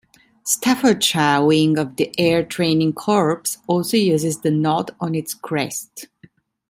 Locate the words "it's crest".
5.13-6.07